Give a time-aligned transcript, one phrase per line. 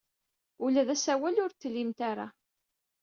[0.65, 2.27] Ula d asawal ur t-tlimt ara.